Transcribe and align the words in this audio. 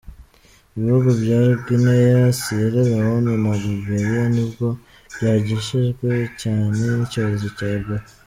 Ibihugu 0.77 1.09
bya 1.21 1.41
Guinea, 1.65 2.21
Sierra 2.39 2.81
Leonne 2.91 3.33
na 3.43 3.53
Liberia 3.61 4.23
nibyo 4.33 4.67
byashegeshwe 5.13 6.09
cyane 6.41 6.79
n’icyorezo 6.97 7.47
cya 7.57 7.67
Ebola. 7.77 8.05